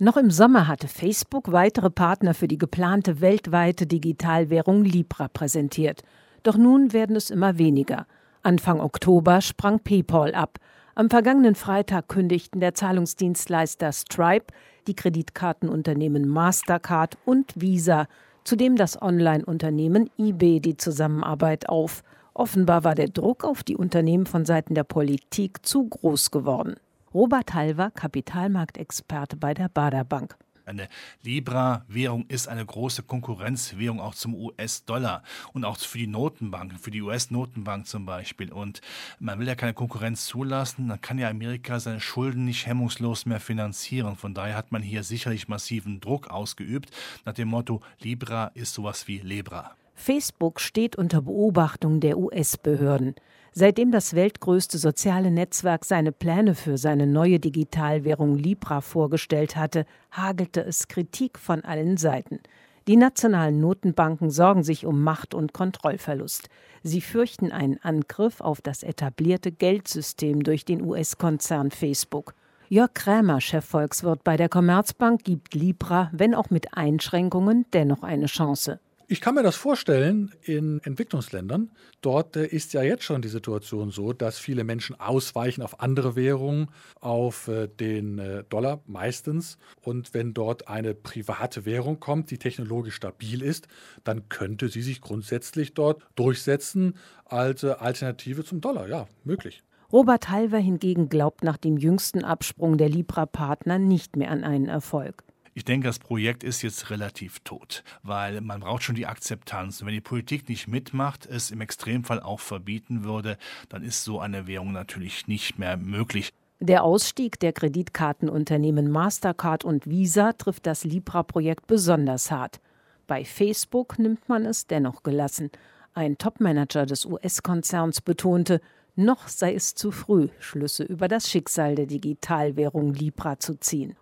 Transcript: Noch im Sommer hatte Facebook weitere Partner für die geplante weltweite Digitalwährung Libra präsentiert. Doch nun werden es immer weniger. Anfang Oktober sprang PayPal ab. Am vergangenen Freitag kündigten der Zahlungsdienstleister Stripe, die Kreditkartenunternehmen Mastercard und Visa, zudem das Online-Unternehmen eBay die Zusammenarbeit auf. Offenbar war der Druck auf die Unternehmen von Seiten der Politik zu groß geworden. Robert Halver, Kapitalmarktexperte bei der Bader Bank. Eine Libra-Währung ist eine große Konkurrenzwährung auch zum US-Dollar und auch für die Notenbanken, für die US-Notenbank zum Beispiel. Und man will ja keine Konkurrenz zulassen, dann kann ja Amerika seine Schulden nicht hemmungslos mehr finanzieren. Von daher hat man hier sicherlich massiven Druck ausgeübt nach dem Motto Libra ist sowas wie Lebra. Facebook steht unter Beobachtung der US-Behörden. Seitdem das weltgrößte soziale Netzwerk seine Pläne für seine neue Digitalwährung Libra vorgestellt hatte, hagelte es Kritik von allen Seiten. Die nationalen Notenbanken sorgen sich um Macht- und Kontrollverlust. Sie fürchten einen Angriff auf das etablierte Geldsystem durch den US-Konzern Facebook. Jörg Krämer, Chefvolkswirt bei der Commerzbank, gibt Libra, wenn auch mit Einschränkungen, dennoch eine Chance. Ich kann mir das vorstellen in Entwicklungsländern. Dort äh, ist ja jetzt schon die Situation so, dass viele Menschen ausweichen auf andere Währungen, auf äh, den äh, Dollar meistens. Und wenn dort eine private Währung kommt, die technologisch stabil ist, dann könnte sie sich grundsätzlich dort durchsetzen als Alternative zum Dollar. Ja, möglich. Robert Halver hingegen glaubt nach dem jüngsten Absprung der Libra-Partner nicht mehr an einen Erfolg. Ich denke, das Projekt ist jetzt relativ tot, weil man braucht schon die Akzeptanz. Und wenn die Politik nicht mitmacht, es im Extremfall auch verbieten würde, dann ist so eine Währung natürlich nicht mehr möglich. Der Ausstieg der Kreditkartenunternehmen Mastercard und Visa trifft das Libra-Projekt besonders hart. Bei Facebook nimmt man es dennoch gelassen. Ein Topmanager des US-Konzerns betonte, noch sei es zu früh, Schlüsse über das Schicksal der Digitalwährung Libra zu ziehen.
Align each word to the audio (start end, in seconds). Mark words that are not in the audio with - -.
Noch 0.00 0.16
im 0.16 0.32
Sommer 0.32 0.66
hatte 0.66 0.88
Facebook 0.88 1.52
weitere 1.52 1.88
Partner 1.88 2.34
für 2.34 2.48
die 2.48 2.58
geplante 2.58 3.20
weltweite 3.20 3.86
Digitalwährung 3.86 4.82
Libra 4.82 5.28
präsentiert. 5.28 6.02
Doch 6.42 6.56
nun 6.56 6.92
werden 6.92 7.14
es 7.14 7.30
immer 7.30 7.58
weniger. 7.58 8.08
Anfang 8.42 8.80
Oktober 8.80 9.40
sprang 9.40 9.78
PayPal 9.78 10.34
ab. 10.34 10.58
Am 10.96 11.10
vergangenen 11.10 11.54
Freitag 11.54 12.08
kündigten 12.08 12.58
der 12.58 12.74
Zahlungsdienstleister 12.74 13.92
Stripe, 13.92 14.52
die 14.88 14.96
Kreditkartenunternehmen 14.96 16.26
Mastercard 16.28 17.16
und 17.24 17.52
Visa, 17.54 18.08
zudem 18.42 18.74
das 18.74 19.00
Online-Unternehmen 19.00 20.10
eBay 20.18 20.58
die 20.58 20.76
Zusammenarbeit 20.76 21.68
auf. 21.68 22.02
Offenbar 22.34 22.82
war 22.82 22.96
der 22.96 23.10
Druck 23.10 23.44
auf 23.44 23.62
die 23.62 23.76
Unternehmen 23.76 24.26
von 24.26 24.44
Seiten 24.44 24.74
der 24.74 24.82
Politik 24.82 25.64
zu 25.64 25.84
groß 25.88 26.32
geworden. 26.32 26.74
Robert 27.14 27.54
Halver, 27.54 27.92
Kapitalmarktexperte 27.92 29.36
bei 29.36 29.54
der 29.54 29.68
Bader 29.68 30.02
Bank. 30.02 30.36
Eine 30.66 30.88
Libra-Währung 31.22 32.26
ist 32.26 32.48
eine 32.48 32.66
große 32.66 33.04
Konkurrenzwährung 33.04 34.00
auch 34.00 34.16
zum 34.16 34.34
US-Dollar 34.34 35.22
und 35.52 35.64
auch 35.64 35.78
für 35.78 35.98
die 35.98 36.08
Notenbanken, 36.08 36.78
für 36.78 36.90
die 36.90 37.02
US-Notenbank 37.02 37.86
zum 37.86 38.04
Beispiel. 38.04 38.50
Und 38.50 38.80
man 39.20 39.38
will 39.38 39.46
ja 39.46 39.54
keine 39.54 39.74
Konkurrenz 39.74 40.26
zulassen, 40.26 40.88
dann 40.88 41.00
kann 41.00 41.18
ja 41.18 41.28
Amerika 41.28 41.78
seine 41.78 42.00
Schulden 42.00 42.46
nicht 42.46 42.66
hemmungslos 42.66 43.26
mehr 43.26 43.40
finanzieren. 43.40 44.16
Von 44.16 44.34
daher 44.34 44.56
hat 44.56 44.72
man 44.72 44.82
hier 44.82 45.04
sicherlich 45.04 45.46
massiven 45.46 46.00
Druck 46.00 46.28
ausgeübt 46.30 46.90
nach 47.24 47.34
dem 47.34 47.48
Motto 47.48 47.80
Libra 48.00 48.46
ist 48.54 48.74
sowas 48.74 49.06
wie 49.06 49.18
Lebra. 49.18 49.76
Facebook 49.94 50.60
steht 50.60 50.96
unter 50.96 51.22
Beobachtung 51.22 52.00
der 52.00 52.18
US-Behörden. 52.18 53.14
Seitdem 53.56 53.92
das 53.92 54.14
weltgrößte 54.14 54.78
soziale 54.78 55.30
Netzwerk 55.30 55.84
seine 55.84 56.10
Pläne 56.10 56.56
für 56.56 56.76
seine 56.76 57.06
neue 57.06 57.38
Digitalwährung 57.38 58.34
Libra 58.34 58.80
vorgestellt 58.80 59.54
hatte, 59.54 59.86
hagelte 60.10 60.60
es 60.60 60.88
Kritik 60.88 61.38
von 61.38 61.64
allen 61.64 61.96
Seiten. 61.96 62.40
Die 62.88 62.96
nationalen 62.96 63.60
Notenbanken 63.60 64.30
sorgen 64.30 64.64
sich 64.64 64.86
um 64.86 65.04
Macht- 65.04 65.34
und 65.34 65.52
Kontrollverlust. 65.52 66.48
Sie 66.82 67.00
fürchten 67.00 67.52
einen 67.52 67.78
Angriff 67.80 68.40
auf 68.40 68.60
das 68.60 68.82
etablierte 68.82 69.52
Geldsystem 69.52 70.42
durch 70.42 70.64
den 70.64 70.82
US-Konzern 70.82 71.70
Facebook. 71.70 72.34
Jörg 72.68 72.92
Krämer, 72.92 73.40
Chefvolkswirt 73.40 74.24
bei 74.24 74.36
der 74.36 74.48
Commerzbank, 74.48 75.22
gibt 75.22 75.54
Libra, 75.54 76.10
wenn 76.12 76.34
auch 76.34 76.50
mit 76.50 76.76
Einschränkungen, 76.76 77.66
dennoch 77.72 78.02
eine 78.02 78.26
Chance. 78.26 78.80
Ich 79.06 79.20
kann 79.20 79.34
mir 79.34 79.42
das 79.42 79.56
vorstellen 79.56 80.34
in 80.40 80.80
Entwicklungsländern. 80.82 81.70
Dort 82.00 82.36
äh, 82.36 82.46
ist 82.46 82.72
ja 82.72 82.82
jetzt 82.82 83.04
schon 83.04 83.20
die 83.20 83.28
Situation 83.28 83.90
so, 83.90 84.14
dass 84.14 84.38
viele 84.38 84.64
Menschen 84.64 84.98
ausweichen 84.98 85.60
auf 85.60 85.80
andere 85.80 86.16
Währungen, 86.16 86.70
auf 87.00 87.48
äh, 87.48 87.68
den 87.68 88.18
äh, 88.18 88.44
Dollar 88.44 88.80
meistens. 88.86 89.58
Und 89.82 90.14
wenn 90.14 90.32
dort 90.32 90.68
eine 90.68 90.94
private 90.94 91.66
Währung 91.66 92.00
kommt, 92.00 92.30
die 92.30 92.38
technologisch 92.38 92.94
stabil 92.94 93.42
ist, 93.42 93.68
dann 94.04 94.30
könnte 94.30 94.68
sie 94.68 94.82
sich 94.82 95.02
grundsätzlich 95.02 95.74
dort 95.74 96.02
durchsetzen 96.14 96.96
als 97.26 97.62
Alternative 97.62 98.42
zum 98.42 98.62
Dollar. 98.62 98.88
Ja, 98.88 99.06
möglich. 99.22 99.62
Robert 99.92 100.30
Halver 100.30 100.58
hingegen 100.58 101.10
glaubt 101.10 101.44
nach 101.44 101.58
dem 101.58 101.76
jüngsten 101.76 102.24
Absprung 102.24 102.78
der 102.78 102.88
Libra-Partner 102.88 103.78
nicht 103.78 104.16
mehr 104.16 104.30
an 104.30 104.44
einen 104.44 104.66
Erfolg. 104.66 105.22
Ich 105.56 105.64
denke, 105.64 105.86
das 105.86 106.00
Projekt 106.00 106.42
ist 106.42 106.62
jetzt 106.62 106.90
relativ 106.90 107.38
tot, 107.40 107.84
weil 108.02 108.40
man 108.40 108.60
braucht 108.60 108.82
schon 108.82 108.96
die 108.96 109.06
Akzeptanz. 109.06 109.80
Und 109.80 109.86
wenn 109.86 109.94
die 109.94 110.00
Politik 110.00 110.48
nicht 110.48 110.66
mitmacht, 110.66 111.26
es 111.26 111.52
im 111.52 111.60
Extremfall 111.60 112.20
auch 112.20 112.40
verbieten 112.40 113.04
würde, 113.04 113.38
dann 113.68 113.84
ist 113.84 114.02
so 114.02 114.18
eine 114.18 114.48
Währung 114.48 114.72
natürlich 114.72 115.28
nicht 115.28 115.56
mehr 115.56 115.76
möglich. 115.76 116.32
Der 116.58 116.82
Ausstieg 116.82 117.38
der 117.38 117.52
Kreditkartenunternehmen 117.52 118.90
Mastercard 118.90 119.64
und 119.64 119.88
Visa 119.88 120.32
trifft 120.32 120.66
das 120.66 120.82
Libra-Projekt 120.82 121.68
besonders 121.68 122.32
hart. 122.32 122.60
Bei 123.06 123.24
Facebook 123.24 123.98
nimmt 123.98 124.28
man 124.28 124.46
es 124.46 124.66
dennoch 124.66 125.04
gelassen. 125.04 125.50
Ein 125.92 126.18
Topmanager 126.18 126.86
des 126.86 127.04
US-Konzerns 127.04 128.00
betonte, 128.00 128.60
noch 128.96 129.28
sei 129.28 129.54
es 129.54 129.76
zu 129.76 129.92
früh, 129.92 130.28
Schlüsse 130.40 130.82
über 130.82 131.06
das 131.06 131.30
Schicksal 131.30 131.76
der 131.76 131.86
Digitalwährung 131.86 132.92
Libra 132.92 133.38
zu 133.38 133.54
ziehen. 133.54 133.94